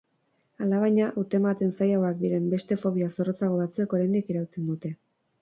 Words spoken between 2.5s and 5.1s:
beste fobia zorrotzago batzuek oraindik irauten dute.